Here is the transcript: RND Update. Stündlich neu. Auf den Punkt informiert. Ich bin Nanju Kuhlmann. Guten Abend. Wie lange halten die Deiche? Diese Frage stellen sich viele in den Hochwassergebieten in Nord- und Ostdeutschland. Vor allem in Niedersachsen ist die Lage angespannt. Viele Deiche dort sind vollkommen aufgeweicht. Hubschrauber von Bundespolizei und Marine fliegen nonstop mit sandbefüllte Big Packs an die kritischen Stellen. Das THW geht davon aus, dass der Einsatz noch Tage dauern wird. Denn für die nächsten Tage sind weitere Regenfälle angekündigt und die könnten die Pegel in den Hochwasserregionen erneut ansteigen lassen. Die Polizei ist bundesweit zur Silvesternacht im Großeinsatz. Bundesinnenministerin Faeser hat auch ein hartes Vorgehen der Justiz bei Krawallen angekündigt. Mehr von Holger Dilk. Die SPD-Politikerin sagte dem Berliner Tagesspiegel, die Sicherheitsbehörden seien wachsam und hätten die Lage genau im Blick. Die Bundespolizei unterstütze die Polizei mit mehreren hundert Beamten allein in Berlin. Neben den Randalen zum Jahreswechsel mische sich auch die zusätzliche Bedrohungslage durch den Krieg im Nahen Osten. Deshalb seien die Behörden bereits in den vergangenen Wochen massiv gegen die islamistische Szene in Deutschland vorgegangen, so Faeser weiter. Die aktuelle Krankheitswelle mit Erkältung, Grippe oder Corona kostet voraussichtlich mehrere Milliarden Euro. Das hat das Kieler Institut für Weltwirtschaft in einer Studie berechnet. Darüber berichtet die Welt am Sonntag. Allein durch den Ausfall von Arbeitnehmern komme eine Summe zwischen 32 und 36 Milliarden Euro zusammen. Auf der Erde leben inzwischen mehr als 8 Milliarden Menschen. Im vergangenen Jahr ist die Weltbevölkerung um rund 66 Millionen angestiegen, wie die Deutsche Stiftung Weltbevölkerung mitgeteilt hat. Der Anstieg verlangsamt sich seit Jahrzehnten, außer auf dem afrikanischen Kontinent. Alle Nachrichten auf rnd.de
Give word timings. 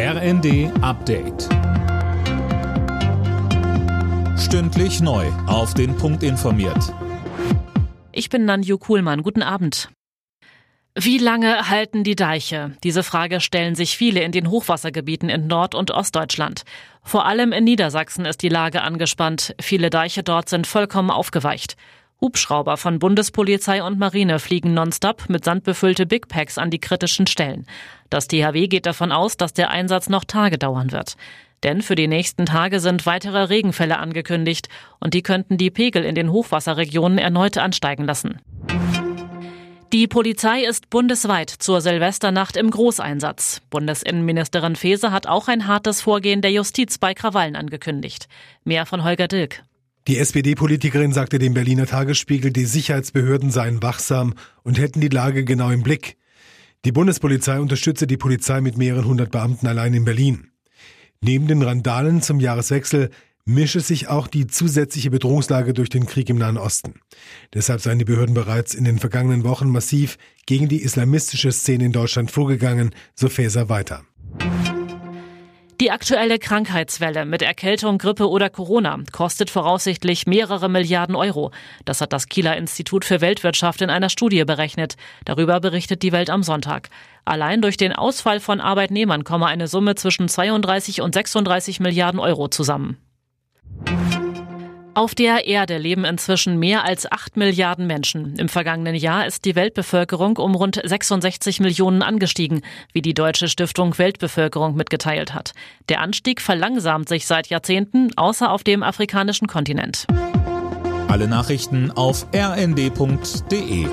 RND 0.00 0.70
Update. 0.80 1.48
Stündlich 4.38 5.00
neu. 5.00 5.26
Auf 5.48 5.74
den 5.74 5.96
Punkt 5.96 6.22
informiert. 6.22 6.94
Ich 8.12 8.28
bin 8.28 8.44
Nanju 8.44 8.78
Kuhlmann. 8.78 9.24
Guten 9.24 9.42
Abend. 9.42 9.88
Wie 10.94 11.18
lange 11.18 11.68
halten 11.68 12.04
die 12.04 12.14
Deiche? 12.14 12.76
Diese 12.84 13.02
Frage 13.02 13.40
stellen 13.40 13.74
sich 13.74 13.96
viele 13.96 14.20
in 14.20 14.30
den 14.30 14.50
Hochwassergebieten 14.50 15.28
in 15.28 15.48
Nord- 15.48 15.74
und 15.74 15.90
Ostdeutschland. 15.90 16.62
Vor 17.02 17.26
allem 17.26 17.50
in 17.50 17.64
Niedersachsen 17.64 18.24
ist 18.24 18.42
die 18.42 18.48
Lage 18.48 18.82
angespannt. 18.82 19.56
Viele 19.60 19.90
Deiche 19.90 20.22
dort 20.22 20.48
sind 20.48 20.68
vollkommen 20.68 21.10
aufgeweicht. 21.10 21.76
Hubschrauber 22.20 22.76
von 22.76 22.98
Bundespolizei 22.98 23.82
und 23.82 23.98
Marine 23.98 24.40
fliegen 24.40 24.74
nonstop 24.74 25.28
mit 25.28 25.44
sandbefüllte 25.44 26.04
Big 26.04 26.28
Packs 26.28 26.58
an 26.58 26.70
die 26.70 26.80
kritischen 26.80 27.28
Stellen. 27.28 27.66
Das 28.10 28.26
THW 28.26 28.66
geht 28.66 28.86
davon 28.86 29.12
aus, 29.12 29.36
dass 29.36 29.52
der 29.52 29.70
Einsatz 29.70 30.08
noch 30.08 30.24
Tage 30.24 30.58
dauern 30.58 30.90
wird. 30.90 31.16
Denn 31.62 31.82
für 31.82 31.94
die 31.94 32.08
nächsten 32.08 32.46
Tage 32.46 32.80
sind 32.80 33.06
weitere 33.06 33.44
Regenfälle 33.44 33.98
angekündigt 33.98 34.68
und 35.00 35.14
die 35.14 35.22
könnten 35.22 35.58
die 35.58 35.70
Pegel 35.70 36.04
in 36.04 36.14
den 36.14 36.30
Hochwasserregionen 36.30 37.18
erneut 37.18 37.58
ansteigen 37.58 38.04
lassen. 38.04 38.40
Die 39.92 40.06
Polizei 40.06 40.64
ist 40.64 40.90
bundesweit 40.90 41.48
zur 41.48 41.80
Silvesternacht 41.80 42.56
im 42.56 42.70
Großeinsatz. 42.70 43.62
Bundesinnenministerin 43.70 44.76
Faeser 44.76 45.12
hat 45.12 45.26
auch 45.26 45.48
ein 45.48 45.66
hartes 45.66 46.02
Vorgehen 46.02 46.42
der 46.42 46.52
Justiz 46.52 46.98
bei 46.98 47.14
Krawallen 47.14 47.56
angekündigt. 47.56 48.28
Mehr 48.64 48.84
von 48.84 49.02
Holger 49.02 49.28
Dilk. 49.28 49.62
Die 50.08 50.16
SPD-Politikerin 50.16 51.12
sagte 51.12 51.38
dem 51.38 51.52
Berliner 51.52 51.84
Tagesspiegel, 51.84 52.50
die 52.50 52.64
Sicherheitsbehörden 52.64 53.50
seien 53.50 53.82
wachsam 53.82 54.32
und 54.62 54.78
hätten 54.78 55.02
die 55.02 55.08
Lage 55.08 55.44
genau 55.44 55.68
im 55.68 55.82
Blick. 55.82 56.16
Die 56.86 56.92
Bundespolizei 56.92 57.60
unterstütze 57.60 58.06
die 58.06 58.16
Polizei 58.16 58.62
mit 58.62 58.78
mehreren 58.78 59.04
hundert 59.04 59.32
Beamten 59.32 59.66
allein 59.66 59.92
in 59.92 60.06
Berlin. 60.06 60.48
Neben 61.20 61.46
den 61.46 61.60
Randalen 61.60 62.22
zum 62.22 62.40
Jahreswechsel 62.40 63.10
mische 63.44 63.80
sich 63.80 64.08
auch 64.08 64.28
die 64.28 64.46
zusätzliche 64.46 65.10
Bedrohungslage 65.10 65.74
durch 65.74 65.90
den 65.90 66.06
Krieg 66.06 66.30
im 66.30 66.38
Nahen 66.38 66.56
Osten. 66.56 66.94
Deshalb 67.52 67.82
seien 67.82 67.98
die 67.98 68.06
Behörden 68.06 68.34
bereits 68.34 68.72
in 68.72 68.84
den 68.84 68.98
vergangenen 68.98 69.44
Wochen 69.44 69.68
massiv 69.68 70.16
gegen 70.46 70.68
die 70.68 70.82
islamistische 70.82 71.52
Szene 71.52 71.84
in 71.84 71.92
Deutschland 71.92 72.30
vorgegangen, 72.30 72.94
so 73.14 73.28
Faeser 73.28 73.68
weiter. 73.68 74.06
Die 75.80 75.92
aktuelle 75.92 76.40
Krankheitswelle 76.40 77.24
mit 77.24 77.40
Erkältung, 77.40 77.98
Grippe 77.98 78.28
oder 78.28 78.50
Corona 78.50 78.98
kostet 79.12 79.48
voraussichtlich 79.48 80.26
mehrere 80.26 80.68
Milliarden 80.68 81.14
Euro. 81.14 81.52
Das 81.84 82.00
hat 82.00 82.12
das 82.12 82.26
Kieler 82.26 82.56
Institut 82.56 83.04
für 83.04 83.20
Weltwirtschaft 83.20 83.80
in 83.80 83.88
einer 83.88 84.08
Studie 84.08 84.44
berechnet. 84.44 84.96
Darüber 85.24 85.60
berichtet 85.60 86.02
die 86.02 86.10
Welt 86.10 86.30
am 86.30 86.42
Sonntag. 86.42 86.90
Allein 87.24 87.62
durch 87.62 87.76
den 87.76 87.92
Ausfall 87.92 88.40
von 88.40 88.60
Arbeitnehmern 88.60 89.22
komme 89.22 89.46
eine 89.46 89.68
Summe 89.68 89.94
zwischen 89.94 90.28
32 90.28 91.00
und 91.00 91.14
36 91.14 91.78
Milliarden 91.78 92.18
Euro 92.18 92.48
zusammen. 92.48 92.98
Auf 94.98 95.14
der 95.14 95.46
Erde 95.46 95.78
leben 95.78 96.04
inzwischen 96.04 96.58
mehr 96.58 96.82
als 96.82 97.08
8 97.08 97.36
Milliarden 97.36 97.86
Menschen. 97.86 98.34
Im 98.34 98.48
vergangenen 98.48 98.96
Jahr 98.96 99.28
ist 99.28 99.44
die 99.44 99.54
Weltbevölkerung 99.54 100.38
um 100.38 100.56
rund 100.56 100.80
66 100.82 101.60
Millionen 101.60 102.02
angestiegen, 102.02 102.62
wie 102.92 103.00
die 103.00 103.14
Deutsche 103.14 103.46
Stiftung 103.46 103.96
Weltbevölkerung 103.96 104.74
mitgeteilt 104.74 105.34
hat. 105.34 105.52
Der 105.88 106.00
Anstieg 106.00 106.40
verlangsamt 106.40 107.08
sich 107.08 107.28
seit 107.28 107.46
Jahrzehnten, 107.46 108.10
außer 108.16 108.50
auf 108.50 108.64
dem 108.64 108.82
afrikanischen 108.82 109.46
Kontinent. 109.46 110.04
Alle 111.06 111.28
Nachrichten 111.28 111.92
auf 111.92 112.26
rnd.de 112.34 113.86